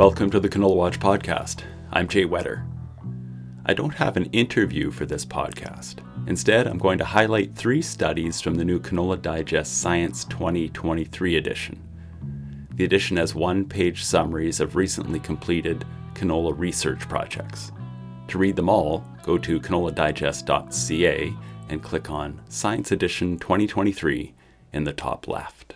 [0.00, 1.60] Welcome to the Canola Watch podcast.
[1.92, 2.64] I'm Jay Whetter.
[3.66, 5.96] I don't have an interview for this podcast.
[6.26, 11.78] Instead, I'm going to highlight three studies from the new Canola Digest Science 2023 edition.
[12.76, 17.70] The edition has one page summaries of recently completed canola research projects.
[18.28, 21.34] To read them all, go to canoladigest.ca
[21.68, 24.32] and click on Science Edition 2023
[24.72, 25.74] in the top left.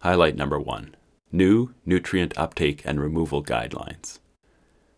[0.00, 0.96] Highlight number one
[1.34, 4.18] New Nutrient Uptake and Removal Guidelines.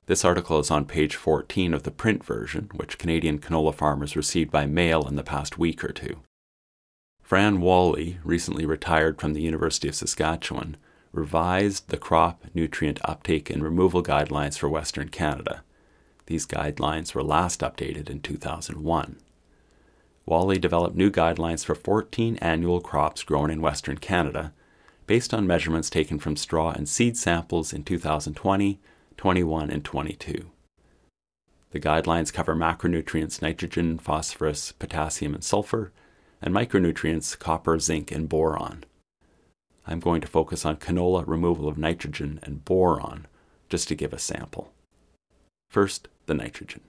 [0.07, 4.51] This article is on page 14 of the print version, which Canadian canola farmers received
[4.51, 6.23] by mail in the past week or two.
[7.23, 10.77] Fran Walley, recently retired from the University of Saskatchewan,
[11.13, 15.63] revised the crop nutrient uptake and removal guidelines for Western Canada.
[16.27, 19.21] These guidelines were last updated in 2001.
[20.27, 24.53] Walley developed new guidelines for 14 annual crops grown in Western Canada
[25.07, 28.81] based on measurements taken from straw and seed samples in 2020,
[29.17, 30.51] 21, and 22.
[31.71, 35.93] The guidelines cover macronutrients nitrogen, phosphorus, potassium, and sulfur,
[36.41, 38.85] and micronutrients copper, zinc, and boron.
[39.87, 43.27] I'm going to focus on canola removal of nitrogen and boron
[43.69, 44.73] just to give a sample.
[45.69, 46.81] First, the nitrogen.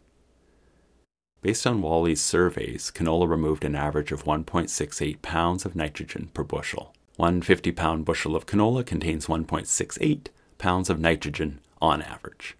[1.41, 6.93] Based on Walley's surveys, canola removed an average of 1.68 pounds of nitrogen per bushel.
[7.17, 10.27] One 50 pound bushel of canola contains 1.68
[10.57, 12.57] pounds of nitrogen on average.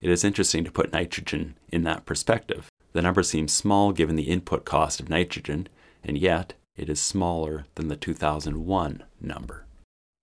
[0.00, 2.68] It is interesting to put nitrogen in that perspective.
[2.92, 5.68] The number seems small given the input cost of nitrogen,
[6.02, 9.64] and yet it is smaller than the 2001 number.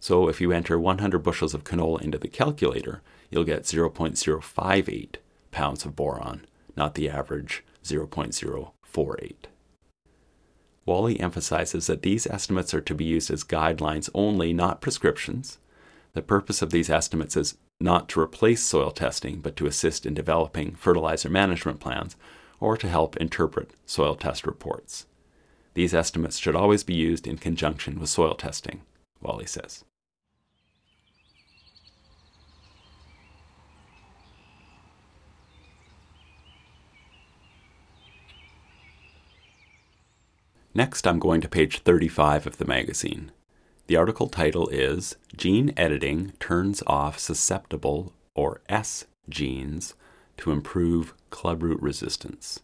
[0.00, 5.16] So if you enter 100 bushels of canola into the calculator, you'll get 0.058
[5.50, 9.34] pounds of boron, not the average 0.048.
[10.86, 15.58] Walley emphasizes that these estimates are to be used as guidelines only, not prescriptions.
[16.14, 20.14] The purpose of these estimates is not to replace soil testing, but to assist in
[20.14, 22.16] developing fertilizer management plans
[22.58, 25.06] or to help interpret soil test reports.
[25.74, 28.80] These estimates should always be used in conjunction with soil testing,
[29.20, 29.84] Walley says.
[40.74, 43.32] Next, I'm going to page 35 of the magazine.
[43.88, 49.94] The article title is Gene Editing Turns Off Susceptible or S Genes
[50.36, 52.60] to Improve Clubroot Resistance.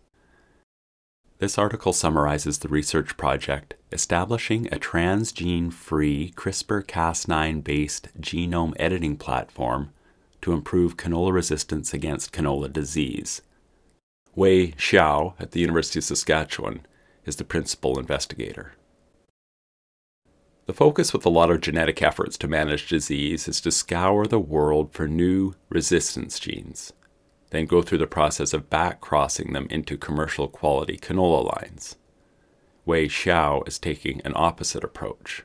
[1.44, 9.18] This article summarizes the research project establishing a transgene free CRISPR Cas9 based genome editing
[9.18, 9.90] platform
[10.40, 13.42] to improve canola resistance against canola disease.
[14.34, 16.86] Wei Xiao at the University of Saskatchewan
[17.26, 18.72] is the principal investigator.
[20.64, 24.40] The focus with a lot of genetic efforts to manage disease is to scour the
[24.40, 26.94] world for new resistance genes,
[27.54, 31.96] then go through the process of back crossing them into commercial quality canola lines.
[32.84, 35.44] Wei Xiao is taking an opposite approach.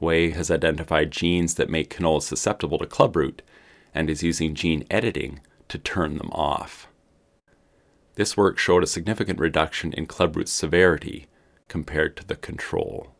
[0.00, 3.40] Wei has identified genes that make canola susceptible to clubroot
[3.92, 6.88] and is using gene editing to turn them off.
[8.14, 11.26] This work showed a significant reduction in clubroot severity
[11.68, 13.14] compared to the control.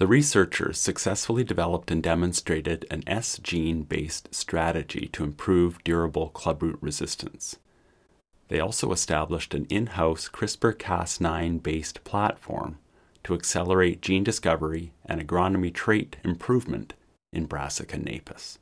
[0.00, 6.78] The researchers successfully developed and demonstrated an S gene based strategy to improve durable clubroot
[6.80, 7.58] resistance.
[8.48, 12.78] They also established an in house CRISPR Cas9 based platform
[13.24, 16.94] to accelerate gene discovery and agronomy trait improvement
[17.30, 18.58] in Brassica napus.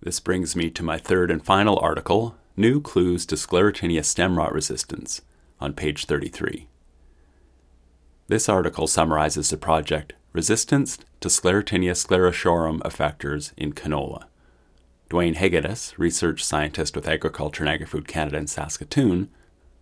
[0.00, 4.52] This brings me to my third and final article New Clues to Sclerotinia Stem Rot
[4.52, 5.22] Resistance
[5.60, 6.66] on page 33.
[8.26, 14.24] This article summarizes the project Resistance to Sclerotinia sclerotiorum effectors in canola.
[15.10, 19.28] Dwayne Hegedus, research scientist with Agriculture and Agri-Food Canada in Saskatoon,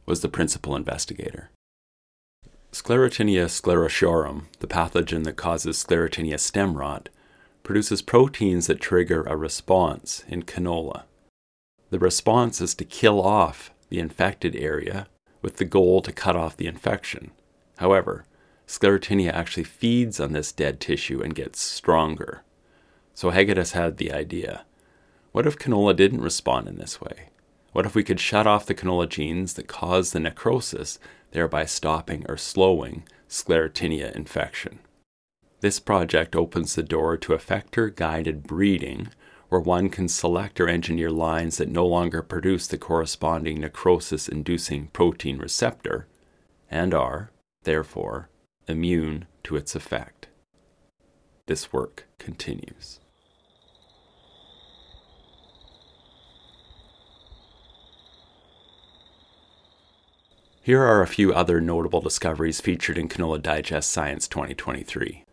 [0.07, 1.51] was the principal investigator.
[2.73, 7.11] Sclerotinia sclerotiorum, the pathogen that causes sclerotinia stem rot,
[7.63, 11.05] produces proteins that trigger a response in canola.
[11.91, 15.07] The response is to kill off the infected area
[15.43, 17.31] with the goal to cut off the infection.
[17.77, 18.25] However,
[18.67, 22.43] sclerotinia actually feeds on this dead tissue and gets stronger.
[23.15, 24.65] So Hegedus had the idea
[25.33, 27.31] what if canola didn't respond in this way?
[27.73, 30.99] What if we could shut off the canola genes that cause the necrosis,
[31.31, 34.79] thereby stopping or slowing sclerotinia infection?
[35.61, 39.09] This project opens the door to effector guided breeding,
[39.49, 44.89] where one can select or engineer lines that no longer produce the corresponding necrosis inducing
[44.89, 46.07] protein receptor
[46.71, 47.31] and are,
[47.63, 48.29] therefore,
[48.69, 50.29] immune to its effect.
[51.47, 53.01] This work continues.
[60.65, 65.25] Here are a few other notable discoveries featured in Canola Digest Science 2023.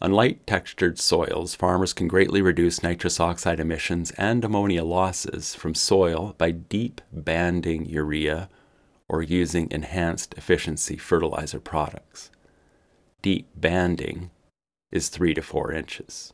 [0.00, 5.74] On light textured soils, farmers can greatly reduce nitrous oxide emissions and ammonia losses from
[5.74, 8.48] soil by deep banding urea
[9.10, 12.30] or using enhanced efficiency fertilizer products.
[13.22, 14.30] Deep banding
[14.92, 16.32] is 3 to 4 inches.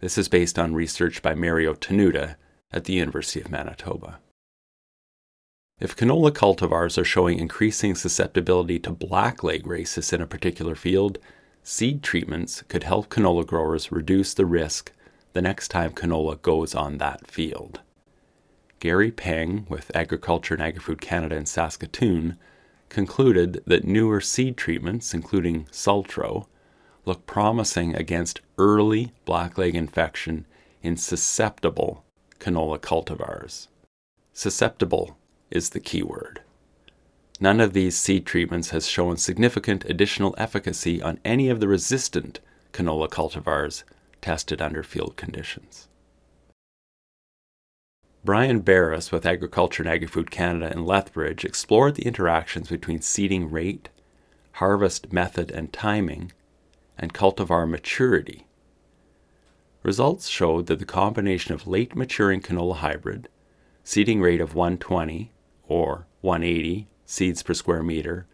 [0.00, 2.36] This is based on research by Mario Tenuta
[2.70, 4.18] at the University of Manitoba.
[5.80, 11.18] If canola cultivars are showing increasing susceptibility to blackleg rhesus in a particular field,
[11.62, 14.92] Seed treatments could help canola growers reduce the risk
[15.32, 17.80] the next time canola goes on that field.
[18.82, 22.36] Gary Peng with Agriculture and Agri-Food Canada in Saskatoon
[22.88, 26.46] concluded that newer seed treatments, including Sultro,
[27.04, 30.46] look promising against early blackleg infection
[30.82, 32.02] in susceptible
[32.40, 33.68] canola cultivars.
[34.32, 35.16] Susceptible
[35.48, 36.40] is the key word.
[37.38, 42.40] None of these seed treatments has shown significant additional efficacy on any of the resistant
[42.72, 43.84] canola cultivars
[44.20, 45.86] tested under field conditions.
[48.24, 53.88] Brian Beres with Agriculture and Agri-Food Canada in Lethbridge explored the interactions between seeding rate,
[54.52, 56.30] harvest method and timing,
[56.96, 58.46] and cultivar maturity.
[59.82, 63.28] Results showed that the combination of late maturing canola hybrid,
[63.82, 65.32] seeding rate of 120
[65.66, 68.28] or 180 seeds per square meter,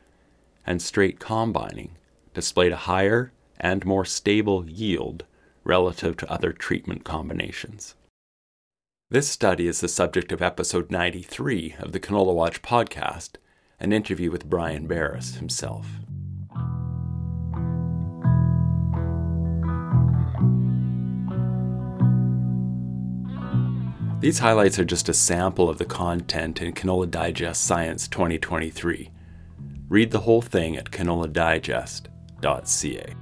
[0.66, 1.96] and straight combining
[2.34, 5.24] displayed a higher and more stable yield
[5.64, 7.94] relative to other treatment combinations.
[9.10, 13.36] This study is the subject of episode 93 of the Canola Watch podcast,
[13.80, 15.86] an interview with Brian Beres himself.
[24.20, 29.10] These highlights are just a sample of the content in Canola Digest Science 2023.
[29.88, 33.14] Read the whole thing at canoladigest.ca.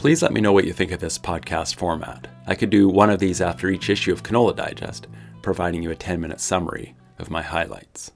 [0.00, 2.26] Please let me know what you think of this podcast format.
[2.46, 5.06] I could do one of these after each issue of Canola Digest,
[5.42, 8.10] providing you a 10 minute summary of my highlights.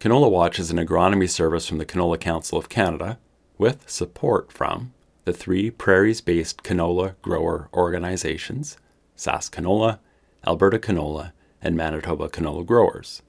[0.00, 3.18] Canola Watch is an agronomy service from the Canola Council of Canada
[3.58, 4.94] with support from
[5.26, 8.78] the three prairies based canola grower organizations
[9.14, 9.98] Sask Canola,
[10.46, 13.20] Alberta Canola, and Manitoba Canola growers.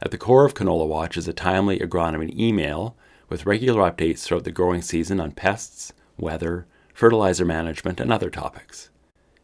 [0.00, 2.96] At the core of Canola Watch is a timely agronomy email
[3.30, 8.90] with regular updates throughout the growing season on pests, weather, fertilizer management, and other topics.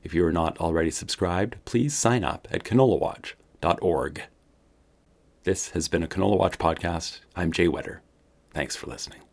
[0.02, 4.22] If you are not already subscribed, please sign up at canolawatch.org.
[5.44, 7.20] This has been a Canola Watch podcast.
[7.34, 8.00] I'm Jay Whetter.
[8.52, 9.25] Thanks for listening.